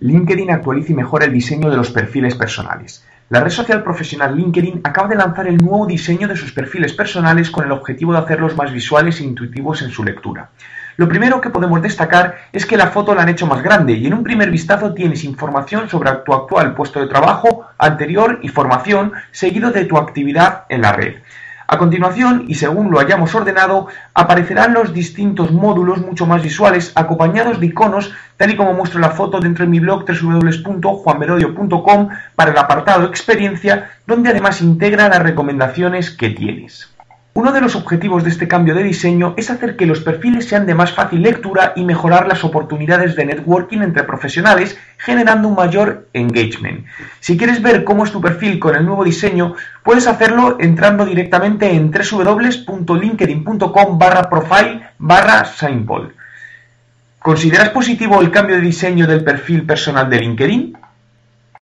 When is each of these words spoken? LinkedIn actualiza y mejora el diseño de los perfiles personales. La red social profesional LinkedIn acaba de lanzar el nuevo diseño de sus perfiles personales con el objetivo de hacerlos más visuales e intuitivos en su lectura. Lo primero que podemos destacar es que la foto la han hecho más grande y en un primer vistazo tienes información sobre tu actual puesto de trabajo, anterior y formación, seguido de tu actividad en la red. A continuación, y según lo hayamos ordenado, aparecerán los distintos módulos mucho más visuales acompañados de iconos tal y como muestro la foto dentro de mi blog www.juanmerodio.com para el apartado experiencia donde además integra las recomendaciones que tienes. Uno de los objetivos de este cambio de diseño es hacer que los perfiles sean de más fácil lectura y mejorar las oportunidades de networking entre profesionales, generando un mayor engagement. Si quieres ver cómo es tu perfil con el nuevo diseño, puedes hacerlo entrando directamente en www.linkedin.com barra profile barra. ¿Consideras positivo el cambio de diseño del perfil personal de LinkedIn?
LinkedIn 0.00 0.50
actualiza 0.50 0.92
y 0.92 0.94
mejora 0.94 1.26
el 1.26 1.32
diseño 1.32 1.68
de 1.68 1.76
los 1.76 1.90
perfiles 1.90 2.34
personales. 2.34 3.04
La 3.28 3.40
red 3.40 3.50
social 3.50 3.82
profesional 3.82 4.34
LinkedIn 4.34 4.80
acaba 4.82 5.08
de 5.08 5.14
lanzar 5.14 5.46
el 5.46 5.58
nuevo 5.58 5.86
diseño 5.86 6.26
de 6.26 6.36
sus 6.36 6.52
perfiles 6.52 6.94
personales 6.94 7.50
con 7.50 7.66
el 7.66 7.72
objetivo 7.72 8.12
de 8.12 8.20
hacerlos 8.20 8.56
más 8.56 8.72
visuales 8.72 9.20
e 9.20 9.24
intuitivos 9.24 9.82
en 9.82 9.90
su 9.90 10.02
lectura. 10.02 10.48
Lo 10.96 11.06
primero 11.06 11.40
que 11.40 11.50
podemos 11.50 11.82
destacar 11.82 12.38
es 12.50 12.64
que 12.64 12.78
la 12.78 12.88
foto 12.88 13.14
la 13.14 13.22
han 13.22 13.28
hecho 13.28 13.46
más 13.46 13.62
grande 13.62 13.92
y 13.92 14.06
en 14.06 14.14
un 14.14 14.24
primer 14.24 14.50
vistazo 14.50 14.94
tienes 14.94 15.22
información 15.22 15.88
sobre 15.90 16.10
tu 16.24 16.32
actual 16.32 16.74
puesto 16.74 16.98
de 16.98 17.06
trabajo, 17.06 17.66
anterior 17.76 18.40
y 18.42 18.48
formación, 18.48 19.12
seguido 19.32 19.70
de 19.70 19.84
tu 19.84 19.98
actividad 19.98 20.64
en 20.70 20.80
la 20.80 20.92
red. 20.92 21.16
A 21.72 21.78
continuación, 21.78 22.46
y 22.48 22.56
según 22.56 22.90
lo 22.90 22.98
hayamos 22.98 23.32
ordenado, 23.32 23.86
aparecerán 24.12 24.74
los 24.74 24.92
distintos 24.92 25.52
módulos 25.52 26.00
mucho 26.00 26.26
más 26.26 26.42
visuales 26.42 26.90
acompañados 26.96 27.60
de 27.60 27.66
iconos 27.66 28.12
tal 28.36 28.50
y 28.50 28.56
como 28.56 28.74
muestro 28.74 28.98
la 28.98 29.10
foto 29.10 29.38
dentro 29.38 29.64
de 29.64 29.70
mi 29.70 29.78
blog 29.78 30.04
www.juanmerodio.com 30.04 32.08
para 32.34 32.50
el 32.50 32.58
apartado 32.58 33.06
experiencia 33.06 33.88
donde 34.04 34.30
además 34.30 34.60
integra 34.60 35.08
las 35.08 35.22
recomendaciones 35.22 36.10
que 36.10 36.30
tienes. 36.30 36.90
Uno 37.32 37.52
de 37.52 37.60
los 37.60 37.76
objetivos 37.76 38.24
de 38.24 38.30
este 38.30 38.48
cambio 38.48 38.74
de 38.74 38.82
diseño 38.82 39.34
es 39.36 39.50
hacer 39.50 39.76
que 39.76 39.86
los 39.86 40.00
perfiles 40.00 40.48
sean 40.48 40.66
de 40.66 40.74
más 40.74 40.90
fácil 40.92 41.22
lectura 41.22 41.74
y 41.76 41.84
mejorar 41.84 42.26
las 42.26 42.42
oportunidades 42.42 43.14
de 43.14 43.24
networking 43.24 43.82
entre 43.82 44.02
profesionales, 44.02 44.76
generando 44.98 45.46
un 45.46 45.54
mayor 45.54 46.08
engagement. 46.12 46.86
Si 47.20 47.38
quieres 47.38 47.62
ver 47.62 47.84
cómo 47.84 48.04
es 48.04 48.10
tu 48.10 48.20
perfil 48.20 48.58
con 48.58 48.74
el 48.74 48.84
nuevo 48.84 49.04
diseño, 49.04 49.54
puedes 49.84 50.08
hacerlo 50.08 50.56
entrando 50.58 51.06
directamente 51.06 51.70
en 51.70 51.92
www.linkedin.com 51.92 53.98
barra 53.98 54.28
profile 54.28 54.88
barra. 54.98 55.44
¿Consideras 57.20 57.68
positivo 57.68 58.20
el 58.20 58.32
cambio 58.32 58.56
de 58.56 58.62
diseño 58.62 59.06
del 59.06 59.22
perfil 59.22 59.64
personal 59.64 60.10
de 60.10 60.18
LinkedIn? 60.18 60.76